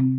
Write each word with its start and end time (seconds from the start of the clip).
Hej! 0.00 0.12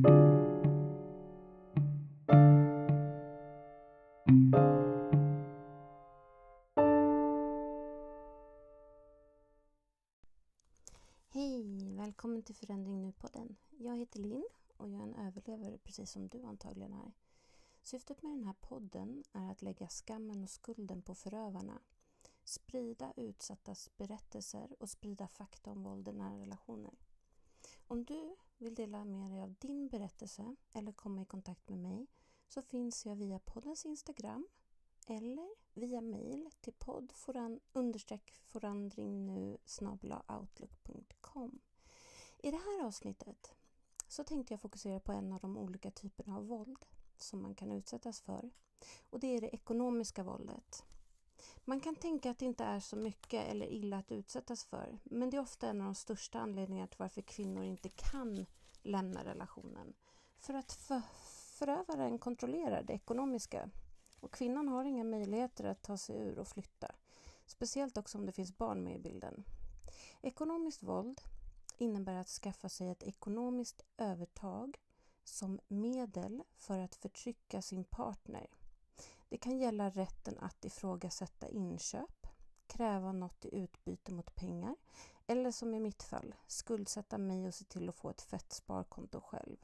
Välkommen 11.98 12.44
till 12.44 12.56
Förändring 12.56 13.02
Nu-podden. 13.02 13.56
Jag 13.78 13.98
heter 13.98 14.20
Linn 14.20 14.48
och 14.78 14.90
jag 14.90 15.00
är 15.00 15.04
en 15.04 15.16
överlevare 15.16 15.78
precis 15.78 16.12
som 16.12 16.28
du 16.28 16.44
antagligen 16.44 16.94
är. 16.94 17.12
Syftet 17.82 18.22
med 18.22 18.32
den 18.32 18.44
här 18.44 18.56
podden 18.62 19.24
är 19.34 19.52
att 19.52 19.62
lägga 19.62 19.88
skammen 19.88 20.44
och 20.44 20.50
skulden 20.50 21.02
på 21.02 21.16
förövarna. 21.16 21.80
Sprida 22.44 23.14
utsattas 23.16 23.90
berättelser 23.98 24.76
och 24.80 24.90
sprida 24.90 25.28
fakta 25.28 25.72
om 25.72 25.84
våld 25.84 26.08
i 26.08 26.14
nära 26.14 26.38
relationer. 26.42 26.94
Om 27.88 28.04
du 28.06 28.36
vill 28.62 28.76
dela 28.76 29.06
med 29.06 29.32
dig 29.32 29.42
av 29.42 29.56
din 29.60 29.88
berättelse 29.88 30.56
eller 30.74 30.92
komma 30.92 31.22
i 31.22 31.26
kontakt 31.26 31.70
med 31.70 31.80
mig 31.80 32.08
så 32.48 32.62
finns 32.62 33.06
jag 33.06 33.16
via 33.16 33.40
poddens 33.40 33.86
Instagram 33.86 34.48
eller 35.08 35.50
via 35.74 36.02
mail 36.02 36.50
till 36.62 36.74
podd 36.74 37.12
forandringnu 38.48 39.58
outlook.com. 40.28 41.60
I 42.38 42.52
det 42.52 42.58
här 42.58 42.86
avsnittet 42.86 43.54
så 44.08 44.24
tänkte 44.24 44.54
jag 44.54 44.62
fokusera 44.62 45.00
på 45.00 45.12
en 45.12 45.34
av 45.34 45.40
de 45.40 45.58
olika 45.58 45.92
typerna 45.92 46.38
av 46.38 46.48
våld 46.48 46.86
som 47.18 47.42
man 47.42 47.56
kan 47.56 47.72
utsättas 47.72 48.22
för. 48.22 48.52
Och 49.10 49.20
det 49.20 49.28
är 49.28 49.42
det 49.42 49.56
ekonomiska 49.56 50.24
våldet. 50.24 50.84
Man 51.66 51.80
kan 51.80 51.96
tänka 51.96 52.32
att 52.32 52.40
det 52.40 52.46
inte 52.46 52.64
är 52.64 52.80
så 52.80 52.96
mycket 52.96 53.48
eller 53.48 53.66
illa 53.66 53.98
att 53.98 54.12
utsättas 54.12 54.66
för, 54.66 55.00
men 55.04 55.30
det 55.30 55.38
är 55.38 55.42
ofta 55.42 55.68
en 55.68 55.82
av 55.82 55.86
de 55.86 55.96
största 55.96 56.40
anledningarna 56.40 56.88
till 56.88 57.00
varför 57.00 57.22
kvinnor 57.22 57.64
inte 57.64 57.90
kan 57.90 58.46
lämna 58.84 59.24
relationen. 59.24 59.94
För 60.38 60.54
att 60.54 60.72
för 60.72 61.02
förövaren 61.58 62.20
kontrollerar 62.20 62.84
det 62.84 62.94
ekonomiska 62.94 63.70
och 64.20 64.34
kvinnan 64.34 64.68
har 64.68 64.86
inga 64.86 65.04
möjligheter 65.04 65.64
att 65.64 65.82
ta 65.82 65.98
sig 65.98 66.16
ur 66.16 66.40
och 66.40 66.48
flytta. 66.48 66.96
Speciellt 67.46 67.98
också 67.98 68.18
om 68.18 68.26
det 68.26 68.32
finns 68.32 68.58
barn 68.58 68.84
med 68.84 68.96
i 68.96 69.00
bilden. 69.00 69.44
Ekonomiskt 70.22 70.84
våld 70.84 71.22
innebär 71.78 72.16
att 72.16 72.28
skaffa 72.30 72.70
sig 72.70 72.90
ett 72.90 73.04
ekonomiskt 73.04 73.82
övertag 73.98 74.78
som 75.24 75.60
medel 75.68 76.44
för 76.58 76.80
att 76.80 76.96
förtrycka 76.96 77.62
sin 77.62 77.84
partner. 77.84 78.48
Det 79.32 79.38
kan 79.38 79.58
gälla 79.58 79.90
rätten 79.90 80.40
att 80.40 80.66
ifrågasätta 80.66 81.48
inköp, 81.48 82.28
kräva 82.68 83.12
något 83.12 83.46
i 83.46 83.58
utbyte 83.58 84.12
mot 84.14 84.36
pengar 84.36 84.76
eller 85.28 85.52
som 85.52 85.74
i 85.74 85.80
mitt 85.80 86.04
fall, 86.04 86.36
skuldsätta 86.48 87.18
mig 87.18 87.48
och 87.48 87.54
se 87.54 87.66
till 87.66 87.90
att 87.90 87.96
få 87.96 88.10
ett 88.10 88.22
fett 88.22 88.54
sparkonto 88.54 89.22
själv. 89.22 89.58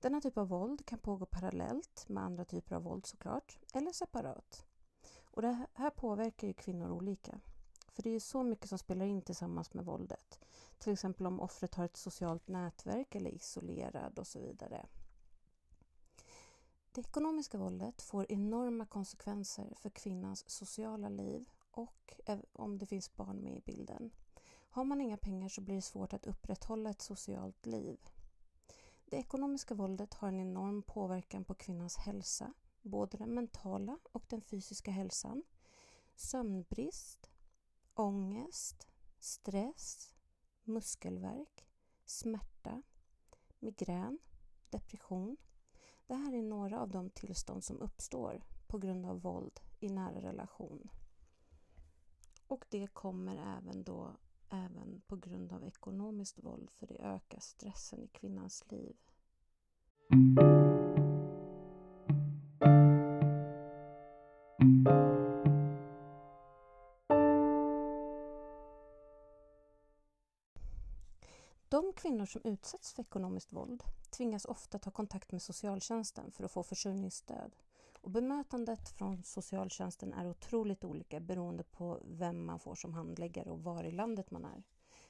Denna 0.00 0.20
typ 0.20 0.38
av 0.38 0.48
våld 0.48 0.86
kan 0.86 0.98
pågå 0.98 1.26
parallellt 1.26 2.08
med 2.08 2.24
andra 2.24 2.44
typer 2.44 2.76
av 2.76 2.82
våld 2.82 3.06
såklart, 3.06 3.58
eller 3.72 3.92
separat. 3.92 4.66
Och 5.24 5.42
det 5.42 5.66
här 5.74 5.90
påverkar 5.90 6.46
ju 6.46 6.54
kvinnor 6.54 6.90
olika. 6.90 7.40
För 7.92 8.02
det 8.02 8.08
är 8.08 8.14
ju 8.14 8.20
så 8.20 8.42
mycket 8.42 8.68
som 8.68 8.78
spelar 8.78 9.06
in 9.06 9.22
tillsammans 9.22 9.74
med 9.74 9.84
våldet. 9.84 10.40
Till 10.78 10.92
exempel 10.92 11.26
om 11.26 11.40
offret 11.40 11.74
har 11.74 11.84
ett 11.84 11.96
socialt 11.96 12.48
nätverk 12.48 13.14
eller 13.14 13.30
är 13.30 13.34
isolerad 13.34 14.18
och 14.18 14.26
så 14.26 14.38
vidare. 14.38 14.86
Det 16.94 17.00
ekonomiska 17.00 17.58
våldet 17.58 18.02
får 18.02 18.32
enorma 18.32 18.86
konsekvenser 18.86 19.74
för 19.76 19.90
kvinnans 19.90 20.50
sociala 20.50 21.08
liv 21.08 21.50
och 21.70 22.20
om 22.52 22.78
det 22.78 22.86
finns 22.86 23.16
barn 23.16 23.36
med 23.36 23.56
i 23.56 23.60
bilden. 23.60 24.10
Har 24.70 24.84
man 24.84 25.00
inga 25.00 25.16
pengar 25.16 25.48
så 25.48 25.60
blir 25.60 25.74
det 25.74 25.82
svårt 25.82 26.12
att 26.12 26.26
upprätthålla 26.26 26.90
ett 26.90 27.02
socialt 27.02 27.66
liv. 27.66 27.98
Det 29.04 29.16
ekonomiska 29.16 29.74
våldet 29.74 30.14
har 30.14 30.28
en 30.28 30.40
enorm 30.40 30.82
påverkan 30.82 31.44
på 31.44 31.54
kvinnans 31.54 31.96
hälsa, 31.96 32.54
både 32.82 33.16
den 33.16 33.34
mentala 33.34 33.98
och 34.12 34.24
den 34.28 34.40
fysiska 34.40 34.90
hälsan. 34.90 35.42
Sömnbrist, 36.14 37.30
ångest, 37.94 38.88
stress, 39.20 40.14
muskelvärk, 40.64 41.66
smärta, 42.04 42.82
migrän, 43.58 44.18
depression. 44.70 45.36
Det 46.06 46.14
här 46.14 46.32
är 46.32 46.42
några 46.42 46.80
av 46.80 46.90
de 46.90 47.10
tillstånd 47.10 47.64
som 47.64 47.80
uppstår 47.80 48.42
på 48.66 48.78
grund 48.78 49.06
av 49.06 49.20
våld 49.20 49.60
i 49.80 49.88
nära 49.88 50.22
relation. 50.22 50.90
Och 52.46 52.64
det 52.68 52.86
kommer 52.86 53.58
även 53.58 53.84
då 53.84 54.16
även 54.48 55.02
på 55.06 55.16
grund 55.16 55.52
av 55.52 55.64
ekonomiskt 55.64 56.44
våld 56.44 56.70
för 56.70 56.86
det 56.86 56.98
ökar 56.98 57.40
stressen 57.40 58.02
i 58.02 58.08
kvinnans 58.08 58.64
liv. 58.70 58.96
Kvinnor 72.04 72.26
som 72.26 72.40
utsätts 72.44 72.92
för 72.92 73.02
ekonomiskt 73.02 73.52
våld 73.52 73.82
tvingas 74.10 74.44
ofta 74.44 74.78
ta 74.78 74.90
kontakt 74.90 75.32
med 75.32 75.42
socialtjänsten 75.42 76.32
för 76.32 76.44
att 76.44 76.50
få 76.50 76.62
försörjningsstöd. 76.62 77.56
Och 78.00 78.10
bemötandet 78.10 78.88
från 78.88 79.24
socialtjänsten 79.24 80.12
är 80.12 80.28
otroligt 80.28 80.84
olika 80.84 81.20
beroende 81.20 81.62
på 81.64 82.00
vem 82.04 82.46
man 82.46 82.58
får 82.58 82.74
som 82.74 82.94
handläggare 82.94 83.50
och 83.50 83.62
var 83.62 83.84
i 83.84 83.90
landet 83.90 84.30
man 84.30 84.44
är. 84.44 84.62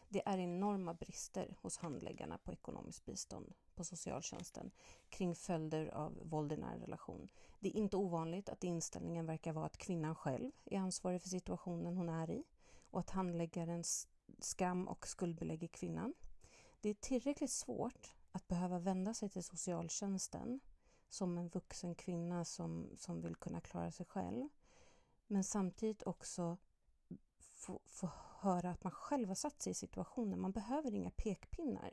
Det 0.09 0.23
är 0.27 0.39
enorma 0.39 0.95
brister 0.95 1.57
hos 1.63 1.77
handläggarna 1.79 2.39
på 2.39 2.53
ekonomiskt 2.53 3.05
bistånd 3.05 3.55
på 3.75 3.85
socialtjänsten 3.85 4.71
kring 5.09 5.35
följder 5.35 5.87
av 5.87 6.19
våld 6.23 6.53
i 6.53 6.57
nära 6.57 6.79
relation. 6.79 7.29
Det 7.61 7.69
är 7.69 7.77
inte 7.77 7.97
ovanligt 7.97 8.49
att 8.49 8.65
inställningen 8.65 9.27
verkar 9.27 9.53
vara 9.53 9.67
att 9.67 9.77
kvinnan 9.79 10.15
själv 10.15 10.51
är 10.65 10.79
ansvarig 10.79 11.23
för 11.23 11.29
situationen 11.29 11.97
hon 11.97 12.09
är 12.09 12.31
i 12.31 12.45
och 12.91 13.01
att 13.01 13.11
handläggarens 13.11 14.09
skam 14.39 14.89
och 14.89 15.09
skuldbelägger 15.09 15.69
kvinnan. 15.69 16.15
Det 16.85 16.91
är 16.91 16.95
tillräckligt 16.95 17.51
svårt 17.51 18.15
att 18.33 18.49
behöva 18.49 18.79
vända 18.79 19.15
sig 19.15 19.29
till 19.29 19.45
socialtjänsten 19.45 20.61
som 21.09 21.39
en 21.39 21.49
vuxen 21.49 21.95
kvinna 21.95 22.45
som, 22.45 22.91
som 22.97 23.23
vill 23.23 23.37
kunna 23.37 23.61
klara 23.61 23.91
sig 23.91 24.07
själv. 24.07 24.49
Men 25.27 25.45
samtidigt 25.45 26.03
också 26.03 26.57
få, 27.39 27.81
få 27.87 28.11
höra 28.41 28.71
att 28.71 28.85
man 28.85 28.93
själv 28.93 29.29
har 29.29 29.35
satt 29.35 29.63
sig 29.63 29.71
i 29.71 29.75
situationen. 29.75 30.41
Man 30.41 30.53
behöver 30.53 30.95
inga 30.95 31.11
pekpinnar. 31.11 31.93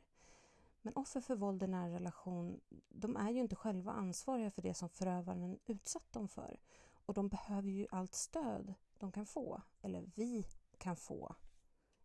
Men 0.82 0.96
offer 0.96 1.20
för 1.20 1.36
våld 1.36 1.62
i 1.62 1.66
nära 1.66 1.94
relation, 1.94 2.60
de 2.88 3.16
är 3.16 3.30
ju 3.30 3.40
inte 3.40 3.56
själva 3.56 3.92
ansvariga 3.92 4.50
för 4.50 4.62
det 4.62 4.74
som 4.74 4.88
förövaren 4.88 5.58
utsatt 5.66 6.12
dem 6.12 6.28
för. 6.28 6.60
Och 7.06 7.14
de 7.14 7.28
behöver 7.28 7.68
ju 7.68 7.86
allt 7.90 8.14
stöd 8.14 8.74
de 8.98 9.12
kan 9.12 9.26
få, 9.26 9.62
eller 9.80 10.10
vi 10.14 10.46
kan 10.78 10.96
få, 10.96 11.34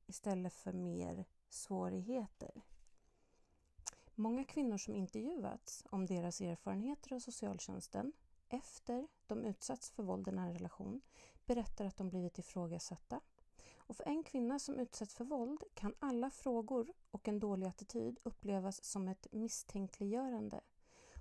istället 0.06 0.54
för 0.54 0.74
mer 0.74 1.26
svårigheter. 1.50 2.62
Många 4.20 4.44
kvinnor 4.44 4.78
som 4.78 4.96
intervjuats 4.96 5.84
om 5.90 6.06
deras 6.06 6.42
erfarenheter 6.42 7.16
av 7.16 7.20
socialtjänsten 7.20 8.14
efter 8.50 9.08
de 9.28 9.46
utsatts 9.46 9.90
för 9.90 10.04
våld 10.04 10.28
i 10.28 10.32
nära 10.32 10.54
relation 10.54 11.02
berättar 11.46 11.86
att 11.86 11.98
de 11.98 12.10
blivit 12.10 12.40
ifrågasatta. 12.40 13.22
Och 13.78 13.96
för 13.96 14.04
en 14.04 14.24
kvinna 14.24 14.60
som 14.60 14.80
utsätts 14.80 15.16
för 15.16 15.24
våld 15.24 15.64
kan 15.74 15.94
alla 16.00 16.30
frågor 16.30 16.94
och 17.12 17.28
en 17.28 17.40
dålig 17.40 17.68
attityd 17.68 18.20
upplevas 18.24 18.84
som 18.84 19.08
ett 19.08 19.28
misstänkliggörande. 19.32 20.62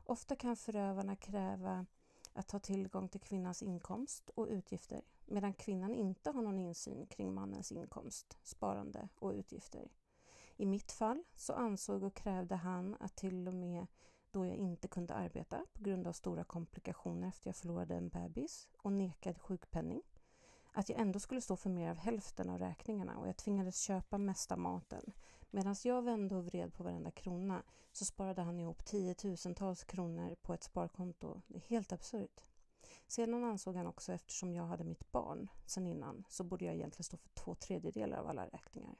Ofta 0.05 0.37
kan 0.37 0.57
förövarna 0.57 1.17
kräva 1.17 1.87
att 2.33 2.51
ha 2.51 2.59
tillgång 2.59 3.09
till 3.09 3.21
kvinnans 3.21 3.63
inkomst 3.63 4.31
och 4.31 4.47
utgifter 4.47 5.03
medan 5.27 5.55
kvinnan 5.55 5.95
inte 5.95 6.31
har 6.31 6.43
någon 6.43 6.59
insyn 6.59 7.07
kring 7.07 7.35
mannens 7.35 7.73
inkomst, 7.73 8.39
sparande 8.43 9.09
och 9.19 9.33
utgifter. 9.33 9.89
I 10.57 10.67
mitt 10.67 10.93
fall 10.93 11.25
så 11.35 11.53
ansåg 11.53 12.03
och 12.03 12.15
krävde 12.15 12.55
han 12.55 12.97
att 13.01 13.17
till 13.17 13.49
och 13.49 13.55
med 13.55 13.87
då 14.31 14.47
jag 14.47 14.57
inte 14.57 14.89
kunde 14.89 15.15
arbeta 15.15 15.67
på 15.73 15.83
grund 15.83 16.07
av 16.07 16.13
stora 16.13 16.45
komplikationer 16.45 17.29
efter 17.29 17.49
jag 17.49 17.57
förlorade 17.57 17.95
en 17.95 18.09
bebis 18.09 18.69
och 18.79 18.93
nekad 18.93 19.39
sjukpenning, 19.39 20.03
att 20.73 20.89
jag 20.89 21.01
ändå 21.01 21.21
skulle 21.21 21.41
stå 21.41 21.57
för 21.57 21.71
mer 21.71 21.91
av 21.91 21.97
hälften 21.97 22.51
av 22.51 22.59
räkningarna 22.59 23.19
och 23.19 23.29
jag 23.29 23.37
tvingades 23.37 23.81
köpa 23.81 24.19
mesta 24.19 24.57
maten. 24.57 25.13
Medan 25.51 25.77
jag 25.85 26.03
vände 26.03 26.37
och 26.37 26.47
vred 26.47 26.75
på 26.75 26.83
varenda 26.83 27.11
krona 27.11 27.63
så 27.93 28.05
sparade 28.05 28.43
han 28.43 28.61
ihop 28.61 28.85
tiotusentals 28.85 29.85
kronor 29.85 30.37
på 30.43 30.55
ett 30.55 30.63
sparkonto. 30.63 31.41
Det 31.47 31.57
är 31.57 31.69
helt 31.69 31.93
absurt. 31.93 32.45
Sedan 33.07 33.45
ansåg 33.45 33.77
han 33.77 33.87
också, 33.87 34.13
eftersom 34.13 34.55
jag 34.55 34.65
hade 34.65 34.85
mitt 34.85 35.13
barn 35.13 35.49
sedan 35.67 35.87
innan, 35.87 36.25
så 36.29 36.45
borde 36.45 36.65
jag 36.65 36.75
egentligen 36.75 37.05
stå 37.05 37.17
för 37.17 37.29
två 37.29 37.55
tredjedelar 37.55 38.19
av 38.19 38.29
alla 38.29 38.47
räkningar. 38.47 38.97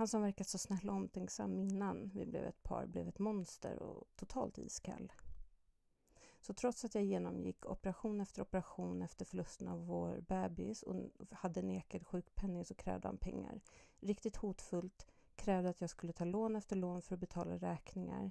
Han 0.00 0.08
som 0.08 0.22
verkat 0.22 0.48
så 0.48 0.58
snäll 0.58 0.88
och 0.88 0.96
omtänksam 0.96 1.54
innan 1.54 2.08
vi 2.08 2.26
blev 2.26 2.44
ett 2.44 2.62
par 2.62 2.86
blev 2.86 3.08
ett 3.08 3.18
monster 3.18 3.82
och 3.82 4.08
totalt 4.16 4.58
iskall. 4.58 5.12
Så 6.40 6.54
trots 6.54 6.84
att 6.84 6.94
jag 6.94 7.04
genomgick 7.04 7.66
operation 7.66 8.20
efter 8.20 8.42
operation 8.42 9.02
efter 9.02 9.24
förlusten 9.24 9.68
av 9.68 9.86
vår 9.86 10.20
bebis 10.20 10.82
och 10.82 10.96
hade 11.30 11.62
nekad 11.62 12.06
sjukpenning 12.06 12.64
så 12.64 12.74
krävde 12.74 13.08
han 13.08 13.18
pengar. 13.18 13.60
Riktigt 14.00 14.36
hotfullt 14.36 15.06
krävde 15.36 15.70
att 15.70 15.80
jag 15.80 15.90
skulle 15.90 16.12
ta 16.12 16.24
lån 16.24 16.56
efter 16.56 16.76
lån 16.76 17.02
för 17.02 17.14
att 17.14 17.20
betala 17.20 17.56
räkningar 17.56 18.30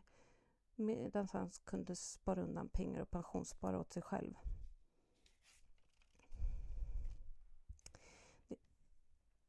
medan 0.76 1.28
han 1.32 1.52
kunde 1.64 1.96
spara 1.96 2.42
undan 2.42 2.70
pengar 2.70 3.02
och 3.02 3.12
pensionsspara 3.12 3.80
åt 3.80 3.94
sig 3.94 4.04
själv. 4.04 4.34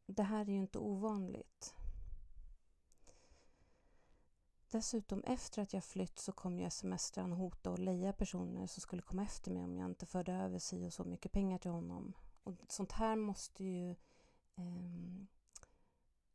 Det 0.07 0.23
här 0.23 0.41
är 0.41 0.53
ju 0.53 0.59
inte 0.59 0.79
ovanligt. 0.79 1.75
Dessutom 4.71 5.25
efter 5.25 5.63
att 5.63 5.73
jag 5.73 5.85
flytt 5.85 6.19
så 6.19 6.33
kom 6.33 6.61
ju 6.61 6.67
sms-aren 6.67 7.33
hota 7.33 7.71
och 7.71 7.79
leja 7.79 8.13
personer 8.13 8.67
som 8.67 8.81
skulle 8.81 9.03
komma 9.03 9.23
efter 9.23 9.51
mig 9.51 9.65
om 9.65 9.77
jag 9.77 9.87
inte 9.87 10.07
förde 10.07 10.33
över 10.33 10.59
sig 10.59 10.87
och 10.87 10.93
så 10.93 11.05
mycket 11.05 11.33
pengar 11.33 11.59
till 11.59 11.71
honom. 11.71 12.13
Och 12.43 12.55
sånt 12.69 12.93
här 12.93 13.17
måste 13.17 13.65
ju 13.65 13.91
eh, 14.57 15.27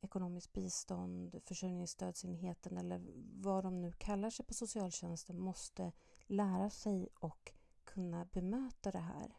ekonomiskt 0.02 0.54
bistånd, 0.54 1.42
försörjningsstödsenheten 1.46 2.78
eller 2.78 3.02
vad 3.42 3.64
de 3.64 3.82
nu 3.82 3.92
kallar 3.92 4.30
sig 4.30 4.46
på 4.46 4.54
socialtjänsten 4.54 5.40
måste 5.40 5.92
lära 6.26 6.70
sig 6.70 7.08
och 7.20 7.54
kunna 7.84 8.26
bemöta 8.26 8.92
det 8.92 9.00
här. 9.00 9.38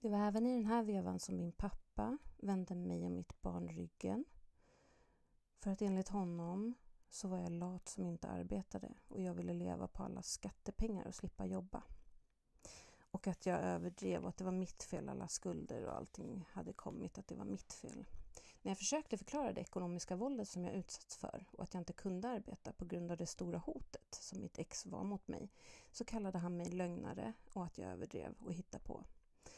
Det 0.00 0.08
var 0.08 0.18
även 0.18 0.46
i 0.46 0.54
den 0.54 0.66
här 0.66 0.82
vevan 0.82 1.20
som 1.20 1.36
min 1.36 1.52
pappa 1.52 2.18
vände 2.36 2.74
mig 2.74 3.04
och 3.04 3.12
mitt 3.12 3.42
barn 3.42 3.68
ryggen. 3.68 4.24
För 5.60 5.70
att 5.70 5.82
enligt 5.82 6.08
honom 6.08 6.74
så 7.10 7.28
var 7.28 7.38
jag 7.38 7.52
lat 7.52 7.88
som 7.88 8.06
inte 8.06 8.28
arbetade 8.28 8.92
och 9.08 9.20
jag 9.20 9.34
ville 9.34 9.52
leva 9.52 9.88
på 9.88 10.02
alla 10.02 10.22
skattepengar 10.22 11.06
och 11.06 11.14
slippa 11.14 11.46
jobba. 11.46 11.82
Och 13.10 13.26
att 13.26 13.46
jag 13.46 13.60
överdrev 13.60 14.22
och 14.22 14.28
att 14.28 14.36
det 14.36 14.44
var 14.44 14.52
mitt 14.52 14.82
fel, 14.82 15.08
alla 15.08 15.28
skulder 15.28 15.84
och 15.84 15.96
allting 15.96 16.44
hade 16.52 16.72
kommit, 16.72 17.18
att 17.18 17.26
det 17.26 17.34
var 17.34 17.44
mitt 17.44 17.72
fel. 17.72 18.04
När 18.62 18.70
jag 18.70 18.78
försökte 18.78 19.18
förklara 19.18 19.52
det 19.52 19.60
ekonomiska 19.60 20.16
våldet 20.16 20.48
som 20.48 20.64
jag 20.64 20.74
utsatts 20.74 21.16
för 21.16 21.44
och 21.52 21.62
att 21.62 21.74
jag 21.74 21.80
inte 21.80 21.92
kunde 21.92 22.28
arbeta 22.28 22.72
på 22.72 22.84
grund 22.84 23.10
av 23.10 23.16
det 23.16 23.26
stora 23.26 23.58
hotet 23.58 24.14
som 24.20 24.40
mitt 24.40 24.58
ex 24.58 24.86
var 24.86 25.04
mot 25.04 25.28
mig 25.28 25.50
så 25.92 26.04
kallade 26.04 26.38
han 26.38 26.56
mig 26.56 26.66
lögnare 26.70 27.32
och 27.52 27.64
att 27.64 27.78
jag 27.78 27.90
överdrev 27.90 28.34
och 28.38 28.52
hittade 28.52 28.84
på. 28.84 29.04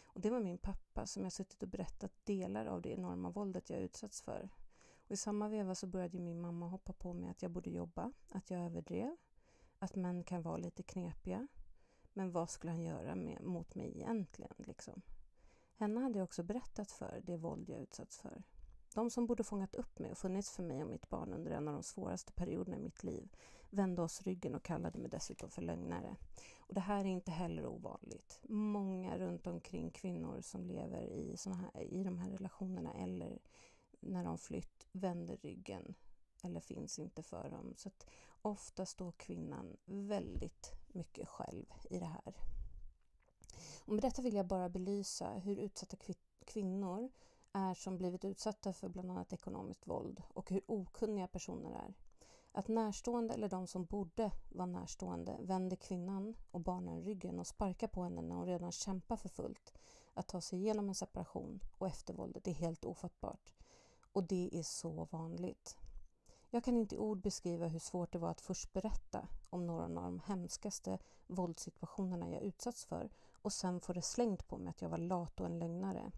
Och 0.05 0.21
det 0.21 0.31
var 0.31 0.41
min 0.41 0.59
pappa 0.59 1.07
som 1.07 1.23
jag 1.23 1.33
suttit 1.33 1.63
och 1.63 1.69
berättat 1.69 2.13
delar 2.25 2.67
av 2.67 2.83
det 2.83 2.91
enorma 2.91 3.31
våldet 3.31 3.71
jag 3.71 3.81
utsatts 3.81 4.23
för. 4.23 4.49
Och 5.07 5.13
I 5.13 5.17
samma 5.17 5.49
veva 5.49 5.75
så 5.75 5.87
började 5.87 6.19
min 6.19 6.41
mamma 6.41 6.69
hoppa 6.69 6.93
på 6.93 7.13
mig 7.13 7.31
att 7.31 7.43
jag 7.43 7.51
borde 7.51 7.71
jobba, 7.71 8.13
att 8.29 8.51
jag 8.51 8.61
överdrev, 8.61 9.17
att 9.79 9.95
män 9.95 10.25
kan 10.25 10.43
vara 10.43 10.57
lite 10.57 10.83
knepiga. 10.83 11.49
Men 12.13 12.33
vad 12.33 12.51
skulle 12.51 12.73
han 12.73 12.83
göra 12.83 13.15
med, 13.15 13.43
mot 13.43 13.75
mig 13.75 13.93
egentligen? 13.97 14.55
Liksom? 14.57 15.03
Henne 15.75 16.01
hade 16.01 16.19
jag 16.19 16.25
också 16.25 16.43
berättat 16.43 16.91
för 16.91 17.23
det 17.25 17.37
våld 17.37 17.69
jag 17.69 17.81
utsatts 17.81 18.19
för. 18.19 18.43
De 18.95 19.11
som 19.11 19.27
borde 19.27 19.45
fångat 19.45 19.75
upp 19.75 19.99
mig 19.99 20.11
och 20.11 20.19
funnits 20.19 20.51
för 20.51 20.63
mig 20.63 20.83
och 20.83 20.91
mitt 20.91 21.09
barn 21.09 21.33
under 21.33 21.51
en 21.51 21.69
av 21.69 21.75
de 21.75 21.83
svåraste 21.83 22.33
perioderna 22.33 22.77
i 22.77 22.81
mitt 22.81 23.05
liv 23.05 23.37
vände 23.71 24.03
oss 24.03 24.23
ryggen 24.23 24.55
och 24.55 24.63
kallade 24.63 24.99
mig 24.99 25.11
dessutom 25.11 25.51
för 25.51 25.63
lögnare. 25.63 26.17
Och 26.61 26.75
det 26.75 26.81
här 26.81 27.01
är 27.01 27.09
inte 27.09 27.31
heller 27.31 27.67
ovanligt. 27.67 28.41
Många 28.49 29.19
runt 29.19 29.47
omkring 29.47 29.91
kvinnor 29.91 30.41
som 30.41 30.67
lever 30.67 31.03
i, 31.03 31.37
såna 31.37 31.57
här, 31.57 31.83
i 31.83 32.05
de 32.05 32.19
här 32.19 32.31
relationerna 32.31 32.95
eller 32.95 33.39
när 34.01 34.25
de 34.25 34.39
flytt 34.39 34.82
vänder 34.93 35.37
ryggen 35.37 35.95
eller 36.43 36.61
finns 36.61 36.99
inte 36.99 37.23
för 37.23 37.51
dem. 37.51 37.75
Så 37.77 37.89
att 37.89 38.07
ofta 38.43 38.87
står 38.87 39.13
kvinnan 39.13 39.77
väldigt 39.85 40.73
mycket 40.89 41.29
själv 41.29 41.67
i 41.91 41.99
det 41.99 42.07
här. 42.07 42.35
Och 43.85 43.93
med 43.95 44.03
detta 44.03 44.23
vill 44.23 44.35
jag 44.35 44.47
bara 44.47 44.69
belysa 44.69 45.31
hur 45.31 45.59
utsatta 45.59 45.97
kvinnor 46.45 47.11
är 47.53 47.75
som 47.75 47.99
blivit 47.99 48.25
utsatta 48.25 48.73
för 48.73 48.89
bland 48.89 49.11
annat 49.11 49.33
ekonomiskt 49.33 49.87
våld 49.87 50.23
och 50.29 50.51
hur 50.51 50.63
okunniga 50.67 51.27
personer 51.29 51.71
är. 51.71 51.95
Att 52.53 52.69
närstående 52.69 53.35
eller 53.35 53.49
de 53.49 53.67
som 53.67 53.85
borde 53.85 54.31
vara 54.49 54.67
närstående 54.67 55.37
vänder 55.41 55.77
kvinnan 55.77 56.35
och 56.51 56.61
barnen 56.61 57.03
ryggen 57.03 57.39
och 57.39 57.47
sparkar 57.47 57.89
på 57.89 58.03
henne 58.03 58.23
när 58.23 58.37
hon 58.37 58.47
redan 58.47 58.73
kämpar 58.73 59.17
för 59.17 59.29
fullt 59.29 59.75
att 60.15 60.29
ta 60.29 60.41
sig 60.41 60.59
igenom 60.59 60.89
en 60.89 60.95
separation 60.95 61.61
och 61.79 61.87
eftervåldet 61.87 62.49
är 62.49 62.53
helt 62.53 62.85
ofattbart. 62.85 63.53
Och 64.13 64.25
det 64.25 64.51
är 64.53 64.63
så 64.63 65.05
vanligt. 65.11 65.77
Jag 66.51 66.65
kan 66.65 66.77
inte 66.77 66.95
i 66.95 66.99
ord 66.99 67.21
beskriva 67.21 67.67
hur 67.67 67.79
svårt 67.79 68.13
det 68.13 68.19
var 68.19 68.31
att 68.31 68.41
först 68.41 68.73
berätta 68.73 69.29
om 69.51 69.67
några 69.67 69.85
av 69.85 69.91
de 69.91 70.21
hemskaste 70.21 70.99
våldssituationerna 71.27 72.31
jag 72.31 72.43
utsatts 72.43 72.85
för 72.85 73.11
och 73.33 73.53
sen 73.53 73.81
få 73.81 73.93
det 73.93 74.03
slängt 74.03 74.49
på 74.49 74.59
mig 74.59 74.71
att 74.71 74.83
jag 74.83 74.89
var 74.89 74.99
lat 74.99 75.41
och 75.41 75.47
en 75.47 75.59
lögnare. 75.59 76.13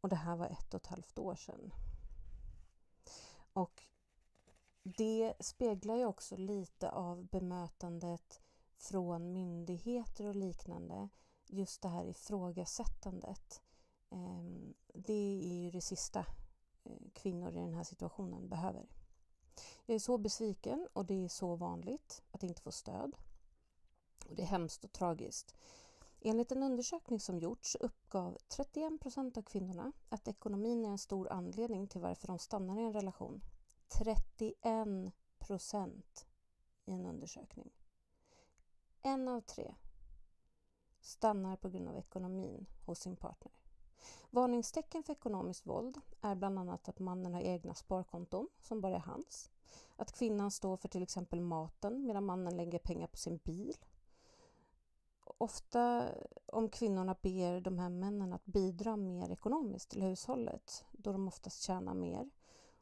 Och 0.00 0.08
det 0.08 0.16
här 0.16 0.36
var 0.36 0.46
ett 0.46 0.74
och 0.74 0.80
ett 0.80 0.86
halvt 0.86 1.18
år 1.18 1.34
sedan. 1.34 1.74
Och 3.52 3.82
det 4.82 5.34
speglar 5.40 5.96
ju 5.96 6.06
också 6.06 6.36
lite 6.36 6.90
av 6.90 7.24
bemötandet 7.26 8.40
från 8.76 9.32
myndigheter 9.32 10.26
och 10.26 10.36
liknande. 10.36 11.08
Just 11.46 11.82
det 11.82 11.88
här 11.88 12.04
ifrågasättandet. 12.04 13.62
Ehm, 14.10 14.74
det 14.94 15.40
är 15.42 15.62
ju 15.62 15.70
det 15.70 15.80
sista 15.80 16.26
eh, 16.84 17.10
kvinnor 17.12 17.56
i 17.56 17.60
den 17.60 17.74
här 17.74 17.84
situationen 17.84 18.48
behöver. 18.48 18.88
Jag 19.86 19.94
är 19.94 19.98
så 19.98 20.18
besviken 20.18 20.88
och 20.92 21.06
det 21.06 21.24
är 21.24 21.28
så 21.28 21.56
vanligt 21.56 22.22
att 22.30 22.42
inte 22.42 22.62
få 22.62 22.72
stöd. 22.72 23.16
Och 24.28 24.34
det 24.36 24.42
är 24.42 24.46
hemskt 24.46 24.84
och 24.84 24.92
tragiskt. 24.92 25.54
Enligt 26.20 26.52
en 26.52 26.62
undersökning 26.62 27.20
som 27.20 27.38
gjorts 27.38 27.76
uppgav 27.80 28.38
31 28.48 29.00
procent 29.00 29.36
av 29.36 29.42
kvinnorna 29.42 29.92
att 30.08 30.28
ekonomin 30.28 30.84
är 30.84 30.88
en 30.88 30.98
stor 30.98 31.32
anledning 31.32 31.86
till 31.86 32.00
varför 32.00 32.26
de 32.26 32.38
stannar 32.38 32.78
i 32.78 32.82
en 32.82 32.92
relation. 32.92 33.42
31 33.88 35.14
procent 35.38 36.26
i 36.84 36.92
en 36.92 37.06
undersökning. 37.06 37.70
En 39.02 39.28
av 39.28 39.40
tre 39.40 39.74
stannar 41.00 41.56
på 41.56 41.68
grund 41.68 41.88
av 41.88 41.96
ekonomin 41.96 42.66
hos 42.84 42.98
sin 42.98 43.16
partner. 43.16 43.52
Varningstecken 44.30 45.02
för 45.02 45.12
ekonomiskt 45.12 45.66
våld 45.66 46.00
är 46.20 46.34
bland 46.34 46.58
annat 46.58 46.88
att 46.88 46.98
mannen 46.98 47.34
har 47.34 47.40
egna 47.40 47.74
sparkonton 47.74 48.48
som 48.62 48.80
bara 48.80 48.96
är 48.96 49.00
hans. 49.00 49.50
Att 49.96 50.12
kvinnan 50.12 50.50
står 50.50 50.76
för 50.76 50.88
till 50.88 51.02
exempel 51.02 51.40
maten 51.40 52.06
medan 52.06 52.24
mannen 52.24 52.56
lägger 52.56 52.78
pengar 52.78 53.06
på 53.06 53.16
sin 53.16 53.36
bil. 53.36 53.76
Ofta 55.38 56.08
om 56.46 56.68
kvinnorna 56.68 57.16
ber 57.22 57.60
de 57.60 57.78
här 57.78 57.88
männen 57.88 58.32
att 58.32 58.46
bidra 58.46 58.96
mer 58.96 59.30
ekonomiskt 59.30 59.90
till 59.90 60.02
hushållet 60.02 60.84
då 60.92 61.12
de 61.12 61.28
oftast 61.28 61.62
tjänar 61.62 61.94
mer 61.94 62.30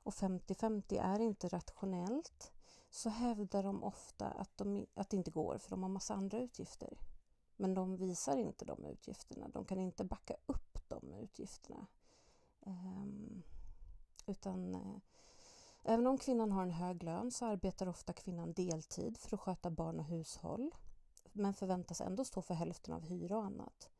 och 0.02 0.12
50-50 0.12 1.00
är 1.02 1.20
inte 1.20 1.48
rationellt 1.48 2.52
så 2.90 3.08
hävdar 3.08 3.62
de 3.62 3.84
ofta 3.84 4.26
att, 4.26 4.56
de, 4.56 4.86
att 4.94 5.10
det 5.10 5.16
inte 5.16 5.30
går 5.30 5.58
för 5.58 5.70
de 5.70 5.82
har 5.82 5.90
massa 5.90 6.14
andra 6.14 6.38
utgifter. 6.38 6.98
Men 7.56 7.74
de 7.74 7.96
visar 7.96 8.36
inte 8.36 8.64
de 8.64 8.84
utgifterna. 8.84 9.48
De 9.48 9.64
kan 9.64 9.78
inte 9.78 10.04
backa 10.04 10.36
upp 10.46 10.78
de 10.88 11.14
utgifterna. 11.14 11.86
Um, 12.60 13.42
utan 14.26 14.74
uh, 14.74 14.96
även 15.82 16.06
om 16.06 16.18
kvinnan 16.18 16.52
har 16.52 16.62
en 16.62 16.70
hög 16.70 17.02
lön 17.02 17.30
så 17.30 17.46
arbetar 17.46 17.88
ofta 17.88 18.12
kvinnan 18.12 18.52
deltid 18.52 19.18
för 19.18 19.36
att 19.36 19.40
sköta 19.40 19.70
barn 19.70 20.00
och 20.00 20.06
hushåll 20.06 20.74
men 21.32 21.54
förväntas 21.54 22.00
ändå 22.00 22.24
stå 22.24 22.42
för 22.42 22.54
hälften 22.54 22.94
av 22.94 23.04
hyra 23.04 23.36
och 23.36 23.44
annat. 23.44 23.90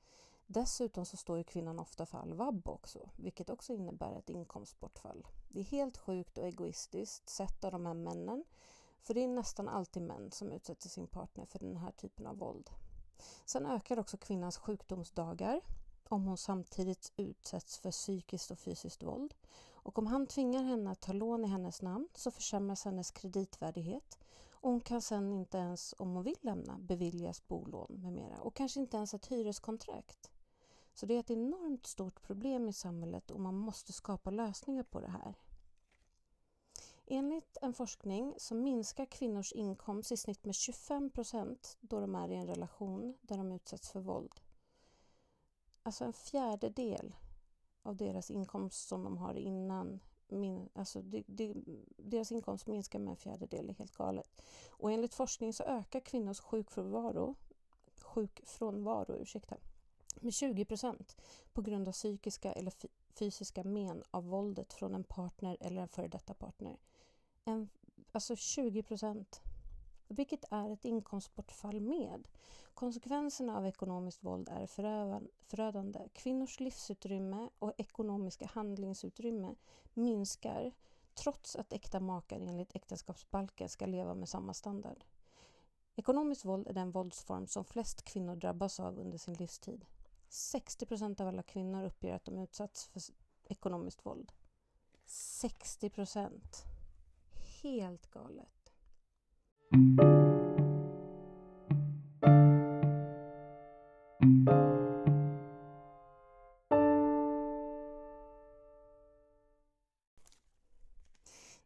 Dessutom 0.47 1.07
så 1.07 1.17
står 1.17 1.39
ju 1.39 1.45
kvinnan 1.45 1.79
ofta 1.79 2.07
för 2.07 2.19
all 2.19 2.35
vab 2.35 2.69
också, 2.69 3.09
vilket 3.17 3.51
också 3.51 3.73
innebär 3.73 4.13
ett 4.13 4.31
inkomstbortfall. 4.31 5.27
Det 5.49 5.61
är 5.61 5.65
helt 5.65 5.97
sjukt 5.97 6.39
och 6.39 6.47
egoistiskt 6.47 7.29
sett 7.29 7.65
av 7.65 7.73
de 7.73 7.87
här 7.87 7.95
männen, 7.95 8.45
för 9.01 9.15
det 9.15 9.25
är 9.25 9.29
nästan 9.29 9.69
alltid 9.69 10.03
män 10.03 10.31
som 10.31 10.53
utsätter 10.53 10.89
sin 10.89 11.07
partner 11.07 11.45
för 11.45 11.59
den 11.59 11.77
här 11.77 11.93
typen 11.93 12.27
av 12.27 12.39
våld. 12.39 12.71
Sen 13.45 13.67
ökar 13.67 13.99
också 13.99 14.17
kvinnans 14.17 14.57
sjukdomsdagar 14.57 15.61
om 16.09 16.25
hon 16.25 16.37
samtidigt 16.37 17.13
utsätts 17.17 17.79
för 17.79 17.91
psykiskt 17.91 18.51
och 18.51 18.59
fysiskt 18.59 19.03
våld. 19.03 19.35
Och 19.75 19.99
om 19.99 20.07
han 20.07 20.27
tvingar 20.27 20.63
henne 20.63 20.91
att 20.91 21.01
ta 21.01 21.13
lån 21.13 21.45
i 21.45 21.49
hennes 21.49 21.83
namn 21.83 22.09
så 22.15 22.31
försämras 22.31 22.85
hennes 22.85 23.11
kreditvärdighet 23.11 24.19
och 24.65 24.71
hon 24.71 24.81
kan 24.81 25.03
sen 25.03 25.33
inte 25.33 25.59
ens, 25.59 25.95
om 25.99 26.15
hon 26.15 26.23
vill 26.23 26.39
lämna, 26.41 26.79
beviljas 26.79 27.49
bolån 27.49 28.01
med 28.03 28.13
mera 28.13 28.41
och 28.41 28.55
kanske 28.55 28.81
inte 28.81 28.97
ens 28.97 29.15
ett 29.15 29.27
hyreskontrakt. 29.27 30.31
Så 30.95 31.07
det 31.07 31.15
är 31.15 31.21
ett 31.21 31.31
enormt 31.31 31.87
stort 31.87 32.23
problem 32.23 32.69
i 32.69 32.73
samhället 32.73 33.31
och 33.31 33.41
man 33.41 33.55
måste 33.55 33.93
skapa 33.93 34.31
lösningar 34.31 34.83
på 34.83 35.01
det 35.01 35.11
här. 35.11 35.35
Enligt 37.07 37.57
en 37.63 37.75
forskning 37.75 38.35
så 38.39 38.55
minskar 38.55 39.07
kvinnors 39.07 39.53
inkomst 39.53 40.13
i 40.13 40.17
snitt 40.17 40.45
med 40.45 40.55
25 40.55 41.11
procent 41.11 41.77
då 41.81 42.01
de 42.01 42.15
är 42.15 42.29
i 42.29 42.35
en 42.35 42.47
relation 42.47 43.19
där 43.23 43.37
de 43.37 43.53
utsätts 43.53 43.91
för 43.91 44.01
våld. 44.01 44.35
Alltså 45.83 46.05
en 46.05 46.13
fjärdedel 46.13 47.15
av 47.83 47.97
deras 47.97 48.31
inkomst 48.31 48.89
som 48.89 49.05
de 49.05 49.19
har 49.19 49.35
innan 49.35 50.01
min, 50.29 50.69
alltså 50.73 51.03
de, 51.03 51.25
de, 51.27 51.55
deras 51.97 52.33
inkomst 52.33 52.67
minskar 52.67 52.99
med 52.99 53.11
en 53.11 53.17
fjärdedel, 53.17 53.67
det 53.67 53.73
är 53.73 53.79
helt 53.79 53.97
galet. 53.97 54.43
Och 54.69 54.93
enligt 54.93 55.15
forskning 55.15 55.53
så 55.53 55.63
ökar 55.63 56.01
kvinnors 56.01 56.41
sjukfrånvaro, 56.41 57.35
sjukfrånvaro 58.03 59.17
ursäkta, 59.17 59.57
med 60.21 60.35
20 60.35 60.65
procent 60.65 61.17
på 61.53 61.63
grund 61.63 61.89
av 61.89 61.93
psykiska 61.93 62.53
eller 62.53 62.73
fysiska 63.15 63.65
men 63.65 64.03
av 64.11 64.25
våldet 64.25 64.73
från 64.73 64.95
en 64.95 65.05
partner 65.05 65.57
eller 65.61 65.83
en 65.83 65.89
före 65.89 66.09
detta 66.09 66.35
partner. 66.35 66.77
En 67.45 67.69
alltså 68.13 68.37
20 68.37 68.83
procent. 68.83 69.43
Vilket 70.09 70.45
är 70.51 70.71
ett 70.71 70.85
inkomstbortfall 70.85 71.81
med. 71.81 72.29
Konsekvenserna 72.75 73.57
av 73.57 73.67
ekonomiskt 73.67 74.25
våld 74.25 74.49
är 74.49 74.67
förödande. 75.47 76.09
Kvinnors 76.13 76.61
livsutrymme 76.61 77.49
och 77.59 77.73
ekonomiska 77.79 78.47
handlingsutrymme 78.47 79.55
minskar 79.95 80.73
trots 81.15 81.57
att 81.57 81.73
äkta 81.73 82.01
makar 82.01 82.41
enligt 82.41 82.77
äktenskapsbalken 82.77 83.69
ska 83.69 83.87
leva 83.87 84.15
med 84.15 84.29
samma 84.29 84.55
standard. 84.55 85.05
Ekonomiskt 85.97 86.45
våld 86.45 86.69
är 86.69 86.73
den 86.73 86.91
våldsform 86.91 87.47
som 87.47 87.65
flest 87.65 88.05
kvinnor 88.05 88.37
drabbas 88.37 88.81
av 88.81 88.99
under 88.99 89.19
sin 89.19 89.35
livstid. 89.35 89.85
60 90.29 90.87
procent 90.87 91.21
av 91.21 91.29
alla 91.29 91.43
kvinnor 91.43 91.85
uppger 91.85 92.15
att 92.15 92.25
de 92.25 92.39
utsatts 92.39 92.87
för 92.87 93.03
ekonomiskt 93.45 94.07
våld. 94.07 94.33
60 95.07 95.91
procent. 95.91 96.74
Helt 97.65 98.11
galet. 98.11 98.73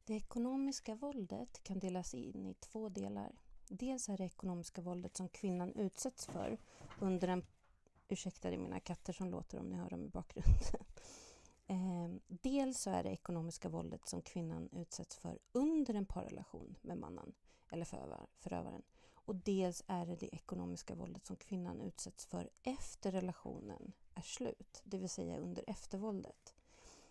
Det 0.05 0.15
ekonomiska 0.15 0.95
våldet 0.95 1.63
kan 1.63 1.79
delas 1.79 2.15
in 2.15 2.47
i 2.47 2.55
två 2.55 2.89
delar. 2.89 3.33
Dels 3.69 4.09
är 4.09 4.17
det 4.17 4.25
ekonomiska 4.25 4.81
våldet 4.83 5.17
som 5.17 5.29
kvinnan 5.29 5.73
utsätts 5.73 6.27
för 6.27 6.59
under 7.01 7.29
en... 7.29 7.45
Ursäkta, 8.09 8.49
det 8.51 8.57
är 8.57 8.59
mina 8.59 8.81
katter 8.81 9.13
som 9.13 9.31
låter 9.31 9.59
om 9.59 9.69
ni 9.69 9.77
hör 9.77 9.91
dem 9.91 10.05
i 10.05 10.09
bakgrunden. 10.09 10.85
Eh, 11.71 12.09
dels 12.29 12.81
så 12.81 12.91
är 12.91 13.03
det 13.03 13.11
ekonomiska 13.11 13.69
våldet 13.69 14.09
som 14.09 14.23
kvinnan 14.23 14.69
utsätts 14.73 15.17
för 15.17 15.39
under 15.53 15.95
en 15.95 16.07
parrelation 16.07 16.77
med 16.83 16.99
mannen 16.99 17.33
eller 17.71 17.85
förövaren. 18.39 18.83
Och 19.15 19.37
dels 19.37 19.85
är 19.87 20.07
det 20.07 20.17
det 20.17 20.35
ekonomiska 20.35 20.95
våldet 20.95 21.27
som 21.27 21.37
kvinnan 21.37 21.81
utsätts 21.81 22.27
för 22.27 22.51
efter 22.63 23.13
relationen 23.13 23.93
är 24.15 24.23
slut, 24.23 24.83
det 24.85 24.99
vill 24.99 25.09
säga 25.09 25.39
under 25.39 25.65
eftervåldet. 25.67 26.55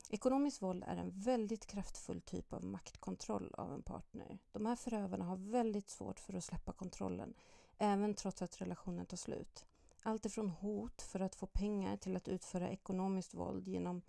Ekonomiskt 0.10 0.62
våld 0.62 0.84
är 0.88 0.98
en 0.98 1.12
väldigt 1.12 1.66
kraftfull 1.68 2.22
typ 2.22 2.54
av 2.54 2.64
maktkontroll 2.64 3.54
av 3.58 3.74
en 3.74 3.82
partner. 3.82 4.38
De 4.52 4.66
här 4.66 4.76
förövarna 4.76 5.26
har 5.26 5.38
väldigt 5.38 5.90
svårt 5.90 6.20
för 6.20 6.34
att 6.34 6.44
släppa 6.44 6.74
kontrollen, 6.74 7.34
även 7.78 8.14
trots 8.14 8.42
att 8.42 8.62
relationen 8.62 9.06
tar 9.06 9.18
slut. 9.18 9.66
Allt 10.04 10.26
ifrån 10.26 10.50
hot 10.50 11.02
för 11.02 11.20
att 11.20 11.36
få 11.36 11.46
pengar 11.46 11.98
till 11.98 12.16
att 12.16 12.28
utföra 12.28 12.70
ekonomiskt 12.70 13.34
våld 13.34 13.68
genom 13.68 14.02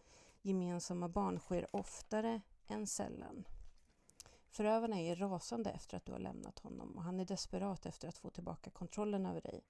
gemensamma 0.48 1.08
barn 1.08 1.38
sker 1.38 1.76
oftare 1.76 2.40
än 2.66 2.86
sällan. 2.86 3.44
Förövarna 4.50 5.00
är 5.00 5.16
rasande 5.16 5.70
efter 5.70 5.96
att 5.96 6.04
du 6.04 6.12
har 6.12 6.18
lämnat 6.18 6.58
honom 6.58 6.96
och 6.96 7.02
han 7.02 7.20
är 7.20 7.24
desperat 7.24 7.86
efter 7.86 8.08
att 8.08 8.18
få 8.18 8.30
tillbaka 8.30 8.70
kontrollen 8.70 9.26
över 9.26 9.40
dig. 9.40 9.64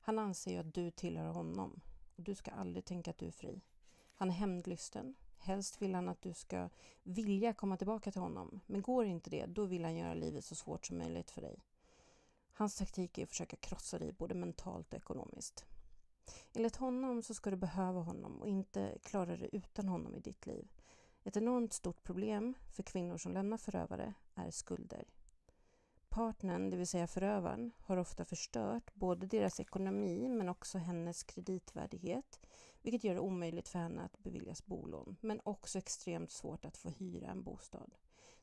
Han 0.00 0.18
anser 0.18 0.50
ju 0.50 0.58
att 0.58 0.74
du 0.74 0.90
tillhör 0.90 1.32
honom 1.32 1.80
och 2.16 2.22
du 2.22 2.34
ska 2.34 2.50
aldrig 2.50 2.84
tänka 2.84 3.10
att 3.10 3.18
du 3.18 3.26
är 3.26 3.30
fri. 3.30 3.60
Han 4.14 4.30
är 4.30 4.34
hämndlysten. 4.34 5.14
Helst 5.38 5.82
vill 5.82 5.94
han 5.94 6.08
att 6.08 6.22
du 6.22 6.32
ska 6.34 6.68
vilja 7.02 7.54
komma 7.54 7.76
tillbaka 7.76 8.12
till 8.12 8.20
honom. 8.20 8.60
Men 8.66 8.82
går 8.82 9.04
inte 9.04 9.30
det, 9.30 9.46
då 9.46 9.64
vill 9.64 9.84
han 9.84 9.96
göra 9.96 10.14
livet 10.14 10.44
så 10.44 10.54
svårt 10.54 10.86
som 10.86 10.98
möjligt 10.98 11.30
för 11.30 11.40
dig. 11.40 11.62
Hans 12.52 12.76
taktik 12.76 13.18
är 13.18 13.22
att 13.22 13.28
försöka 13.28 13.56
krossa 13.56 13.98
dig 13.98 14.12
både 14.12 14.34
mentalt 14.34 14.92
och 14.92 14.98
ekonomiskt. 14.98 15.64
Enligt 16.54 16.76
honom 16.76 17.22
så 17.22 17.34
ska 17.34 17.50
du 17.50 17.56
behöva 17.56 18.00
honom 18.00 18.40
och 18.40 18.48
inte 18.48 18.98
klara 19.02 19.36
dig 19.36 19.48
utan 19.52 19.88
honom 19.88 20.16
i 20.16 20.20
ditt 20.20 20.46
liv. 20.46 20.68
Ett 21.24 21.36
enormt 21.36 21.72
stort 21.72 22.02
problem 22.02 22.54
för 22.72 22.82
kvinnor 22.82 23.16
som 23.16 23.32
lämnar 23.32 23.56
förövare 23.56 24.14
är 24.34 24.50
skulder. 24.50 25.04
Partnern, 26.08 26.70
det 26.70 26.76
vill 26.76 26.86
säga 26.86 27.06
förövaren, 27.06 27.72
har 27.78 27.96
ofta 27.96 28.24
förstört 28.24 28.94
både 28.94 29.26
deras 29.26 29.60
ekonomi 29.60 30.28
men 30.28 30.48
också 30.48 30.78
hennes 30.78 31.22
kreditvärdighet 31.22 32.40
vilket 32.82 33.04
gör 33.04 33.14
det 33.14 33.20
omöjligt 33.20 33.68
för 33.68 33.78
henne 33.78 34.02
att 34.02 34.18
beviljas 34.18 34.66
bolån 34.66 35.16
men 35.20 35.40
också 35.44 35.78
extremt 35.78 36.30
svårt 36.30 36.64
att 36.64 36.76
få 36.76 36.88
hyra 36.88 37.26
en 37.26 37.42
bostad. 37.42 37.94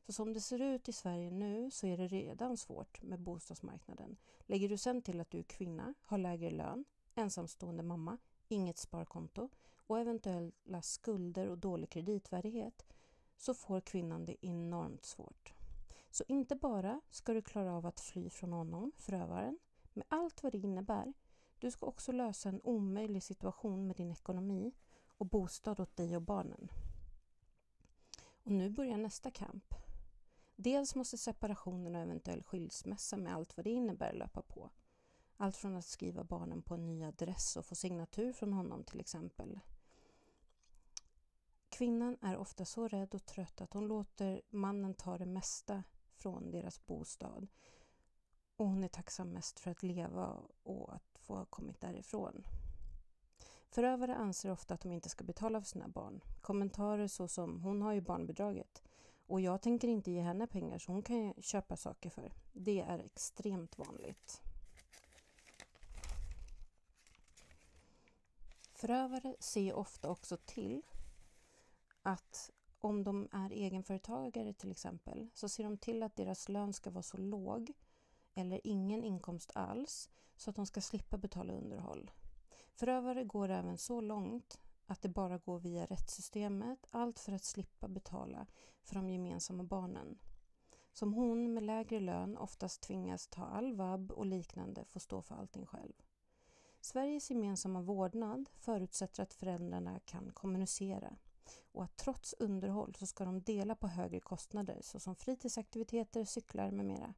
Så 0.06 0.12
som 0.12 0.32
det 0.32 0.40
ser 0.40 0.62
ut 0.62 0.88
i 0.88 0.92
Sverige 0.92 1.30
nu 1.30 1.70
så 1.70 1.86
är 1.86 1.96
det 1.96 2.06
redan 2.06 2.56
svårt 2.56 3.02
med 3.02 3.20
bostadsmarknaden. 3.20 4.16
Lägger 4.40 4.68
du 4.68 4.76
sen 4.76 5.02
till 5.02 5.20
att 5.20 5.30
du 5.30 5.38
är 5.38 5.42
kvinna, 5.42 5.94
har 6.00 6.18
lägre 6.18 6.50
lön, 6.50 6.84
ensamstående 7.14 7.82
mamma, 7.82 8.18
inget 8.48 8.78
sparkonto 8.78 9.48
och 9.86 9.98
eventuella 9.98 10.82
skulder 10.82 11.48
och 11.48 11.58
dålig 11.58 11.90
kreditvärdighet 11.90 12.86
så 13.36 13.54
får 13.54 13.80
kvinnan 13.80 14.24
det 14.24 14.46
enormt 14.46 15.04
svårt. 15.04 15.54
Så 16.10 16.24
inte 16.28 16.56
bara 16.56 17.00
ska 17.10 17.32
du 17.32 17.42
klara 17.42 17.72
av 17.72 17.86
att 17.86 18.00
fly 18.00 18.30
från 18.30 18.52
honom, 18.52 18.92
förövaren, 18.98 19.58
med 19.92 20.06
allt 20.08 20.42
vad 20.42 20.52
det 20.52 20.58
innebär. 20.58 21.12
Du 21.58 21.70
ska 21.70 21.86
också 21.86 22.12
lösa 22.12 22.48
en 22.48 22.60
omöjlig 22.64 23.22
situation 23.22 23.86
med 23.86 23.96
din 23.96 24.10
ekonomi 24.10 24.72
och 25.06 25.26
bostad 25.26 25.80
åt 25.80 25.96
dig 25.96 26.16
och 26.16 26.22
barnen. 26.22 26.70
Och 28.22 28.52
nu 28.52 28.70
börjar 28.70 28.96
nästa 28.96 29.30
kamp. 29.30 29.74
Dels 30.56 30.94
måste 30.94 31.18
separationen 31.18 31.94
och 31.94 32.02
eventuell 32.02 32.42
skilsmässa 32.42 33.16
med 33.16 33.34
allt 33.34 33.56
vad 33.56 33.66
det 33.66 33.70
innebär 33.70 34.12
löpa 34.12 34.42
på. 34.42 34.70
Allt 35.42 35.56
från 35.56 35.76
att 35.76 35.84
skriva 35.84 36.24
barnen 36.24 36.62
på 36.62 36.74
en 36.74 36.86
ny 36.86 37.04
adress 37.04 37.56
och 37.56 37.66
få 37.66 37.74
signatur 37.74 38.32
från 38.32 38.52
honom 38.52 38.84
till 38.84 39.00
exempel. 39.00 39.60
Kvinnan 41.68 42.16
är 42.20 42.36
ofta 42.36 42.64
så 42.64 42.88
rädd 42.88 43.14
och 43.14 43.26
trött 43.26 43.60
att 43.60 43.72
hon 43.72 43.88
låter 43.88 44.42
mannen 44.50 44.94
ta 44.94 45.18
det 45.18 45.26
mesta 45.26 45.82
från 46.10 46.50
deras 46.50 46.86
bostad. 46.86 47.46
Och 48.56 48.66
hon 48.66 48.84
är 48.84 48.88
tacksam 48.88 49.28
mest 49.28 49.60
för 49.60 49.70
att 49.70 49.82
leva 49.82 50.36
och 50.62 50.94
att 50.94 51.18
få 51.18 51.36
ha 51.36 51.44
kommit 51.44 51.80
därifrån. 51.80 52.46
Förövare 53.68 54.14
anser 54.14 54.50
ofta 54.50 54.74
att 54.74 54.80
de 54.80 54.92
inte 54.92 55.08
ska 55.08 55.24
betala 55.24 55.60
för 55.60 55.68
sina 55.68 55.88
barn. 55.88 56.20
Kommentarer 56.40 57.08
såsom 57.08 57.60
“hon 57.60 57.82
har 57.82 57.92
ju 57.92 58.00
barnbidraget” 58.00 58.82
och 59.26 59.40
“jag 59.40 59.62
tänker 59.62 59.88
inte 59.88 60.10
ge 60.10 60.20
henne 60.20 60.46
pengar 60.46 60.78
så 60.78 60.92
hon 60.92 61.02
kan 61.02 61.34
köpa 61.38 61.76
saker 61.76 62.10
för”. 62.10 62.32
Det 62.52 62.80
är 62.80 62.98
extremt 62.98 63.78
vanligt. 63.78 64.42
Förövare 68.80 69.36
ser 69.40 69.74
ofta 69.74 70.10
också 70.10 70.36
till 70.36 70.82
att 72.02 72.50
om 72.78 73.04
de 73.04 73.28
är 73.32 73.50
egenföretagare 73.50 74.52
till 74.52 74.70
exempel 74.70 75.28
så 75.34 75.48
ser 75.48 75.64
de 75.64 75.78
till 75.78 76.02
att 76.02 76.16
deras 76.16 76.48
lön 76.48 76.72
ska 76.72 76.90
vara 76.90 77.02
så 77.02 77.16
låg 77.16 77.72
eller 78.34 78.60
ingen 78.64 79.04
inkomst 79.04 79.50
alls 79.54 80.10
så 80.36 80.50
att 80.50 80.56
de 80.56 80.66
ska 80.66 80.80
slippa 80.80 81.18
betala 81.18 81.52
underhåll. 81.52 82.10
Förövare 82.74 83.24
går 83.24 83.48
även 83.48 83.78
så 83.78 84.00
långt 84.00 84.58
att 84.86 85.02
det 85.02 85.08
bara 85.08 85.38
går 85.38 85.58
via 85.58 85.86
rättssystemet, 85.86 86.86
allt 86.90 87.18
för 87.18 87.32
att 87.32 87.44
slippa 87.44 87.88
betala 87.88 88.46
för 88.84 88.94
de 88.94 89.10
gemensamma 89.10 89.64
barnen. 89.64 90.18
Som 90.92 91.12
hon 91.12 91.54
med 91.54 91.62
lägre 91.62 92.00
lön 92.00 92.36
oftast 92.36 92.82
tvingas 92.82 93.26
ta 93.26 93.44
all 93.44 93.74
vab 93.74 94.12
och 94.12 94.26
liknande 94.26 94.84
får 94.84 95.00
stå 95.00 95.22
för 95.22 95.34
allting 95.34 95.66
själv. 95.66 95.92
Sveriges 96.80 97.30
gemensamma 97.30 97.80
vårdnad 97.80 98.48
förutsätter 98.52 99.22
att 99.22 99.34
föräldrarna 99.34 100.00
kan 100.00 100.32
kommunicera 100.32 101.16
och 101.72 101.84
att 101.84 101.96
trots 101.96 102.34
underhåll 102.38 102.94
så 102.98 103.06
ska 103.06 103.24
de 103.24 103.40
dela 103.40 103.74
på 103.74 103.86
högre 103.88 104.20
kostnader 104.20 104.78
såsom 104.82 105.16
fritidsaktiviteter, 105.16 106.24
cyklar 106.24 106.70
med 106.70 106.86
mera. 106.86 107.14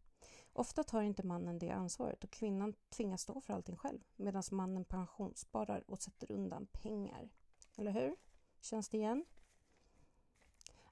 Ofta 0.52 0.84
tar 0.84 1.02
inte 1.02 1.26
mannen 1.26 1.58
det 1.58 1.70
ansvaret 1.70 2.24
och 2.24 2.30
kvinnan 2.30 2.74
tvingas 2.88 3.22
stå 3.22 3.40
för 3.40 3.54
allting 3.54 3.76
själv 3.76 4.00
medan 4.16 4.42
mannen 4.50 4.84
pensionssparar 4.84 5.90
och 5.90 6.02
sätter 6.02 6.32
undan 6.32 6.66
pengar. 6.66 7.28
Eller 7.76 7.90
hur? 7.90 8.16
Känns 8.60 8.88
det 8.88 8.96
igen? 8.96 9.24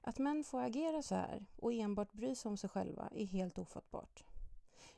Att 0.01 0.19
män 0.19 0.43
får 0.43 0.61
agera 0.61 1.01
så 1.01 1.15
här 1.15 1.45
och 1.55 1.73
enbart 1.73 2.13
bry 2.13 2.35
sig 2.35 2.49
om 2.49 2.57
sig 2.57 2.69
själva 2.69 3.09
är 3.15 3.25
helt 3.25 3.57
ofattbart. 3.57 4.23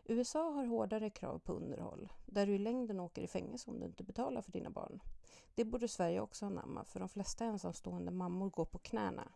USA 0.05 0.51
har 0.51 0.65
hårdare 0.65 1.09
krav 1.09 1.39
på 1.39 1.53
underhåll, 1.53 2.13
där 2.25 2.47
du 2.47 2.55
i 2.55 2.57
längden 2.57 2.99
åker 2.99 3.21
i 3.21 3.27
fängelse 3.27 3.71
om 3.71 3.79
du 3.79 3.85
inte 3.85 4.03
betalar 4.03 4.41
för 4.41 4.51
dina 4.51 4.69
barn. 4.69 4.99
Det 5.55 5.65
borde 5.65 5.87
Sverige 5.87 6.21
också 6.21 6.45
anamma, 6.45 6.85
för 6.85 6.99
de 6.99 7.09
flesta 7.09 7.45
ensamstående 7.45 8.11
mammor 8.11 8.49
går 8.49 8.65
på 8.65 8.79
knäna. 8.79 9.31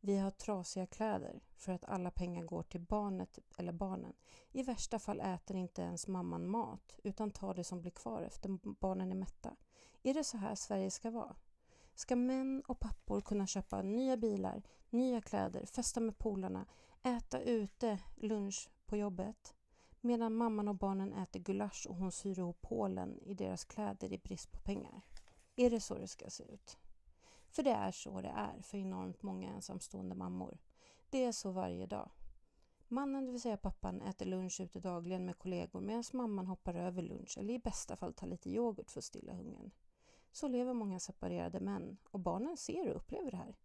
Vi 0.00 0.18
har 0.18 0.30
trasiga 0.30 0.86
kläder 0.86 1.40
för 1.56 1.72
att 1.72 1.84
alla 1.84 2.10
pengar 2.10 2.44
går 2.44 2.62
till 2.62 2.80
barnet 2.80 3.38
eller 3.58 3.72
barnen. 3.72 4.12
I 4.52 4.62
värsta 4.62 4.98
fall 4.98 5.20
äter 5.20 5.56
inte 5.56 5.82
ens 5.82 6.08
mamman 6.08 6.48
mat, 6.48 6.98
utan 7.02 7.30
tar 7.30 7.54
det 7.54 7.64
som 7.64 7.80
blir 7.80 7.90
kvar 7.90 8.22
efter 8.22 8.58
barnen 8.80 9.10
är 9.12 9.16
mätta. 9.16 9.56
Är 10.02 10.14
det 10.14 10.24
så 10.24 10.36
här 10.36 10.54
Sverige 10.54 10.90
ska 10.90 11.10
vara? 11.10 11.36
Ska 11.94 12.16
män 12.16 12.62
och 12.68 12.80
pappor 12.80 13.20
kunna 13.20 13.46
köpa 13.46 13.82
nya 13.82 14.16
bilar, 14.16 14.62
nya 14.90 15.20
kläder, 15.20 15.66
festa 15.66 16.00
med 16.00 16.18
polarna, 16.18 16.66
äta 17.02 17.40
ute 17.40 17.98
lunch 18.16 18.70
på 18.86 18.96
jobbet? 18.96 19.54
Medan 20.00 20.34
mamman 20.34 20.68
och 20.68 20.74
barnen 20.74 21.12
äter 21.12 21.40
gulasch 21.40 21.86
och 21.88 21.96
hon 21.96 22.12
syr 22.12 22.38
ihop 22.38 22.66
hålen 22.66 23.18
i 23.22 23.34
deras 23.34 23.64
kläder 23.64 24.12
i 24.12 24.18
brist 24.18 24.52
på 24.52 24.58
pengar. 24.58 25.02
Är 25.56 25.70
det 25.70 25.80
så 25.80 25.98
det 25.98 26.08
ska 26.08 26.30
se 26.30 26.44
ut? 26.44 26.78
För 27.48 27.62
det 27.62 27.70
är 27.70 27.90
så 27.90 28.20
det 28.20 28.28
är 28.28 28.62
för 28.62 28.78
enormt 28.78 29.22
många 29.22 29.48
ensamstående 29.48 30.14
mammor. 30.14 30.58
Det 31.10 31.24
är 31.24 31.32
så 31.32 31.50
varje 31.50 31.86
dag. 31.86 32.10
Mannen, 32.88 33.26
det 33.26 33.32
vill 33.32 33.40
säga 33.40 33.56
pappan, 33.56 34.02
äter 34.02 34.26
lunch 34.26 34.60
ute 34.60 34.80
dagligen 34.80 35.26
med 35.26 35.38
kollegor 35.38 35.80
medan 35.80 36.04
mamman 36.12 36.46
hoppar 36.46 36.74
över 36.74 37.02
lunch 37.02 37.38
eller 37.38 37.54
i 37.54 37.58
bästa 37.58 37.96
fall 37.96 38.12
tar 38.12 38.26
lite 38.26 38.50
yoghurt 38.50 38.90
för 38.90 39.00
att 39.00 39.04
stilla 39.04 39.32
hungern. 39.32 39.70
Så 40.32 40.48
lever 40.48 40.72
många 40.72 41.00
separerade 41.00 41.60
män 41.60 41.96
och 42.10 42.20
barnen 42.20 42.56
ser 42.56 42.88
och 42.88 42.96
upplever 42.96 43.30
det 43.30 43.36
här. 43.36 43.56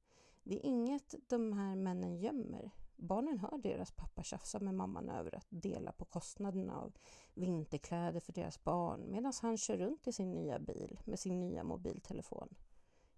Det 0.43 0.55
är 0.55 0.65
inget 0.65 1.15
de 1.27 1.53
här 1.53 1.75
männen 1.75 2.17
gömmer. 2.17 2.71
Barnen 2.97 3.39
hör 3.39 3.57
deras 3.57 3.91
pappa 3.91 4.23
tjafsa 4.23 4.59
med 4.59 4.73
mamman 4.73 5.09
över 5.09 5.35
att 5.35 5.47
dela 5.49 5.91
på 5.91 6.05
kostnaderna 6.05 6.81
av 6.81 6.97
vinterkläder 7.33 8.19
för 8.19 8.33
deras 8.33 8.63
barn 8.63 9.11
medan 9.11 9.33
han 9.41 9.57
kör 9.57 9.77
runt 9.77 10.07
i 10.07 10.13
sin 10.13 10.31
nya 10.31 10.59
bil 10.59 10.99
med 11.05 11.19
sin 11.19 11.39
nya 11.39 11.63
mobiltelefon. 11.63 12.55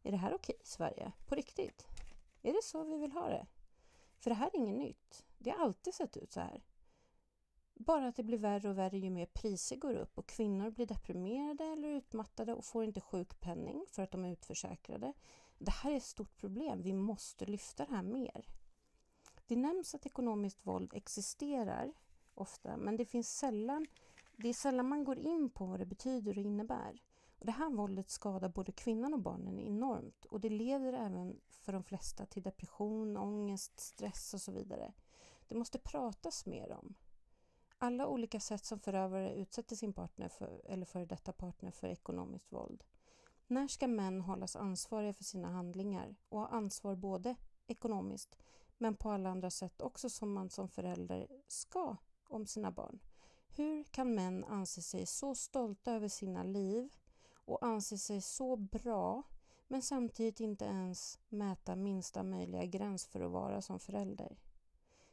Är 0.03 0.12
det 0.12 0.17
här 0.17 0.34
okej 0.34 0.55
Sverige? 0.63 1.12
På 1.25 1.36
riktigt? 1.36 1.88
Är 2.41 2.53
det 2.53 2.63
så 2.63 2.84
vi 2.84 2.98
vill 2.98 3.12
ha 3.12 3.29
det? 3.29 3.48
För 4.19 4.29
det 4.29 4.36
här 4.36 4.48
är 4.48 4.55
inget 4.55 4.75
nytt. 4.75 5.25
Det 5.38 5.50
har 5.50 5.65
alltid 5.65 5.93
sett 5.93 6.17
ut 6.17 6.31
så 6.31 6.39
här. 6.39 6.63
Bara 7.74 8.07
att 8.07 8.15
det 8.15 8.24
blir 8.24 8.38
värre 8.38 8.69
och 8.69 8.77
värre 8.77 8.98
ju 8.98 9.10
mer 9.10 9.25
priser 9.25 9.75
går 9.75 9.93
upp 9.93 10.17
och 10.17 10.27
kvinnor 10.27 10.72
blir 10.72 10.86
deprimerade 10.86 11.63
eller 11.63 11.88
utmattade 11.88 12.53
och 12.53 12.65
får 12.65 12.84
inte 12.84 13.01
sjukpenning 13.01 13.86
för 13.91 14.03
att 14.03 14.12
de 14.12 14.25
är 14.25 14.31
utförsäkrade. 14.31 15.13
Det 15.57 15.72
här 15.72 15.91
är 15.91 15.98
ett 15.98 16.03
stort 16.03 16.38
problem. 16.38 16.81
Vi 16.81 16.93
måste 16.93 17.46
lyfta 17.46 17.86
det 17.86 17.96
här 17.96 18.03
mer. 18.03 18.46
Det 19.48 19.56
nämns 19.56 19.96
att 19.96 20.06
ekonomiskt 20.06 20.68
våld 20.68 20.94
existerar 20.94 21.94
ofta, 22.34 22.77
men 22.77 22.98
det 22.98 23.06
finns 23.06 23.38
sällan 23.38 23.88
det 24.39 24.50
är 24.50 24.54
sällan 24.54 24.88
man 24.89 25.04
går 25.04 25.20
in 25.20 25.50
på 25.50 25.66
vad 25.66 25.80
det 25.80 25.86
betyder 25.86 26.38
och 26.38 26.44
innebär. 26.44 27.01
Och 27.39 27.46
det 27.46 27.51
här 27.51 27.70
våldet 27.70 28.10
skadar 28.10 28.50
både 28.50 28.72
kvinnan 28.72 29.13
och 29.13 29.20
barnen 29.20 29.60
enormt 29.60 30.25
och 30.25 30.39
det 30.39 30.50
leder 30.50 30.94
även 30.94 31.42
för 31.50 31.74
de 31.74 31.84
flesta 31.84 32.25
till 32.25 32.44
depression, 32.44 33.18
ångest, 33.18 33.80
stress 33.80 34.34
och 34.34 34.42
så 34.42 34.51
vidare. 34.51 34.94
Det 35.48 35.56
måste 35.56 35.80
pratas 35.80 36.46
mer 36.46 36.72
om. 36.72 36.96
Alla 37.77 38.08
olika 38.08 38.39
sätt 38.39 38.66
som 38.66 38.80
förövare 38.80 39.36
utsätter 39.36 39.75
sin 39.75 39.94
partner 39.94 40.30
för, 40.30 40.62
eller 40.66 40.86
före 40.86 41.06
detta 41.06 41.34
partner 41.34 41.72
för 41.72 41.88
ekonomiskt 41.88 42.51
våld. 42.51 42.84
När 43.48 43.68
ska 43.68 43.88
män 43.88 44.22
hållas 44.22 44.56
ansvariga 44.56 45.13
för 45.13 45.24
sina 45.24 45.48
handlingar 45.48 46.16
och 46.30 46.39
ha 46.39 46.48
ansvar 46.48 46.96
både 46.96 47.36
ekonomiskt 47.68 48.38
men 48.77 48.96
på 48.96 49.12
alla 49.12 49.29
andra 49.29 49.50
sätt 49.50 49.81
också 49.81 50.10
som 50.10 50.34
man 50.34 50.50
som 50.50 50.69
förälder 50.69 51.27
ska 51.48 51.96
om 52.27 52.46
sina 52.46 52.72
barn? 52.72 53.00
Hur 53.50 53.84
kan 53.84 54.15
män 54.15 54.43
anse 54.43 54.81
sig 54.81 55.05
så 55.05 55.36
stolta 55.36 55.93
över 55.93 56.07
sina 56.07 56.43
liv 56.43 56.89
och 57.34 57.65
anse 57.65 57.98
sig 57.98 58.22
så 58.22 58.55
bra 58.55 59.24
men 59.67 59.81
samtidigt 59.81 60.39
inte 60.39 60.65
ens 60.65 61.19
mäta 61.29 61.75
minsta 61.75 62.24
möjliga 62.24 62.65
gräns 62.65 63.05
för 63.05 63.22
att 63.22 63.31
vara 63.31 63.62
som 63.62 63.79
förälder? 63.79 64.38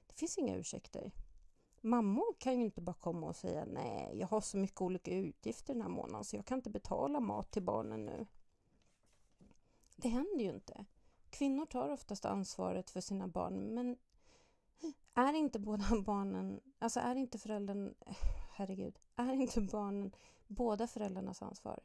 Det 0.06 0.14
finns 0.14 0.38
inga 0.38 0.56
ursäkter. 0.56 1.12
Mammor 1.80 2.34
kan 2.38 2.58
ju 2.58 2.64
inte 2.64 2.80
bara 2.80 2.94
komma 2.94 3.26
och 3.26 3.36
säga 3.36 3.64
nej, 3.64 4.18
jag 4.18 4.26
har 4.26 4.40
så 4.40 4.56
mycket 4.56 4.80
olika 4.80 5.14
utgifter 5.14 5.74
den 5.74 5.82
här 5.82 5.88
månaden 5.88 6.24
så 6.24 6.36
jag 6.36 6.46
kan 6.46 6.58
inte 6.58 6.70
betala 6.70 7.20
mat 7.20 7.50
till 7.50 7.62
barnen 7.62 8.06
nu. 8.06 8.26
Det 9.96 10.08
händer 10.08 10.44
ju 10.44 10.50
inte. 10.50 10.84
Kvinnor 11.34 11.66
tar 11.66 11.88
oftast 11.88 12.24
ansvaret 12.24 12.90
för 12.90 13.00
sina 13.00 13.28
barn 13.28 13.74
men 13.74 13.96
är 15.14 15.32
inte 15.32 15.58
båda 15.58 15.84
barnen, 16.06 16.60
alltså 16.78 17.00
är 17.00 17.14
inte 17.14 17.38
föräldern, 17.38 17.94
herregud, 18.56 18.98
är 19.16 19.32
inte 19.32 19.60
barnen 19.60 20.14
båda 20.46 20.86
föräldrarnas 20.86 21.42
ansvar? 21.42 21.80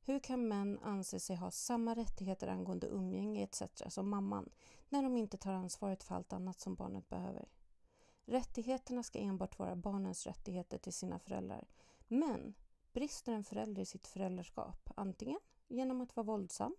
Hur 0.00 0.18
kan 0.18 0.48
män 0.48 0.78
anse 0.82 1.20
sig 1.20 1.36
ha 1.36 1.50
samma 1.50 1.94
rättigheter 1.94 2.48
angående 2.48 2.86
umgänge 2.86 3.42
etc. 3.42 3.62
som 3.88 4.08
mamman 4.08 4.50
när 4.88 5.02
de 5.02 5.16
inte 5.16 5.36
tar 5.36 5.52
ansvaret 5.52 6.04
för 6.04 6.14
allt 6.14 6.32
annat 6.32 6.60
som 6.60 6.74
barnet 6.74 7.08
behöver? 7.08 7.48
Rättigheterna 8.24 9.02
ska 9.02 9.18
enbart 9.18 9.58
vara 9.58 9.76
barnens 9.76 10.26
rättigheter 10.26 10.78
till 10.78 10.92
sina 10.92 11.18
föräldrar. 11.18 11.68
Men 12.08 12.54
brister 12.92 13.32
en 13.32 13.44
förälder 13.44 13.82
i 13.82 13.86
sitt 13.86 14.06
föräldraskap, 14.06 14.90
antingen 14.96 15.40
genom 15.68 16.00
att 16.00 16.16
vara 16.16 16.26
våldsam 16.26 16.76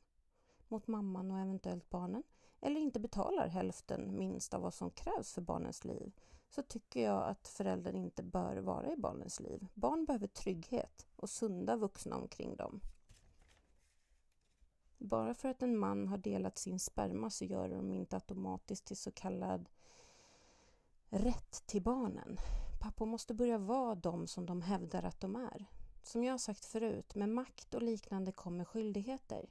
mot 0.67 0.87
mamman 0.87 1.31
och 1.31 1.39
eventuellt 1.39 1.89
barnen 1.89 2.23
eller 2.61 2.79
inte 2.79 2.99
betalar 2.99 3.47
hälften 3.47 4.17
minst 4.17 4.53
av 4.53 4.61
vad 4.61 4.73
som 4.73 4.91
krävs 4.91 5.33
för 5.33 5.41
barnens 5.41 5.85
liv 5.85 6.11
så 6.49 6.63
tycker 6.63 7.03
jag 7.03 7.23
att 7.23 7.47
föräldern 7.47 7.95
inte 7.95 8.23
bör 8.23 8.57
vara 8.57 8.93
i 8.93 8.97
barnens 8.97 9.39
liv. 9.39 9.67
Barn 9.73 10.05
behöver 10.05 10.27
trygghet 10.27 11.07
och 11.15 11.29
sunda 11.29 11.75
vuxna 11.75 12.15
omkring 12.15 12.55
dem. 12.55 12.81
Bara 14.97 15.33
för 15.33 15.49
att 15.49 15.61
en 15.61 15.77
man 15.77 16.07
har 16.07 16.17
delat 16.17 16.57
sin 16.57 16.79
sperma 16.79 17.29
så 17.29 17.45
gör 17.45 17.69
de 17.69 17.91
inte 17.91 18.15
automatiskt 18.15 18.85
till 18.85 18.97
så 18.97 19.11
kallad 19.11 19.69
rätt 21.09 21.63
till 21.65 21.81
barnen. 21.81 22.37
Pappor 22.81 23.05
måste 23.05 23.33
börja 23.33 23.57
vara 23.57 23.95
de 23.95 24.27
som 24.27 24.45
de 24.45 24.61
hävdar 24.61 25.03
att 25.03 25.21
de 25.21 25.35
är. 25.35 25.65
Som 26.03 26.23
jag 26.23 26.33
har 26.33 26.37
sagt 26.37 26.65
förut, 26.65 27.15
med 27.15 27.29
makt 27.29 27.73
och 27.73 27.81
liknande 27.81 28.31
kommer 28.31 28.65
skyldigheter. 28.65 29.49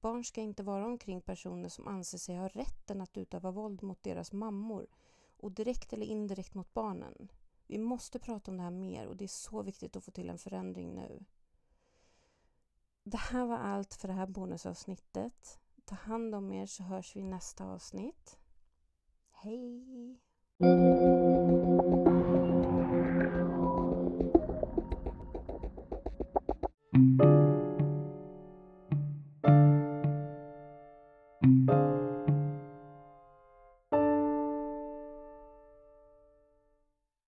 Barn 0.00 0.24
ska 0.24 0.40
inte 0.40 0.62
vara 0.62 0.86
omkring 0.86 1.20
personer 1.20 1.68
som 1.68 1.88
anser 1.88 2.18
sig 2.18 2.36
ha 2.36 2.48
rätten 2.48 3.00
att 3.00 3.16
utöva 3.16 3.50
våld 3.50 3.82
mot 3.82 4.02
deras 4.02 4.32
mammor 4.32 4.86
och 5.36 5.52
direkt 5.52 5.92
eller 5.92 6.06
indirekt 6.06 6.54
mot 6.54 6.74
barnen. 6.74 7.32
Vi 7.66 7.78
måste 7.78 8.18
prata 8.18 8.50
om 8.50 8.56
det 8.56 8.62
här 8.62 8.70
mer 8.70 9.06
och 9.06 9.16
det 9.16 9.24
är 9.24 9.28
så 9.28 9.62
viktigt 9.62 9.96
att 9.96 10.04
få 10.04 10.10
till 10.10 10.30
en 10.30 10.38
förändring 10.38 10.94
nu. 10.94 11.24
Det 13.02 13.16
här 13.16 13.44
var 13.44 13.58
allt 13.58 13.94
för 13.94 14.08
det 14.08 14.14
här 14.14 14.26
bonusavsnittet. 14.26 15.60
Ta 15.84 15.94
hand 15.94 16.34
om 16.34 16.52
er 16.52 16.66
så 16.66 16.82
hörs 16.82 17.16
vi 17.16 17.20
i 17.20 17.24
nästa 17.24 17.64
avsnitt. 17.64 18.38
Hej! 19.30 20.20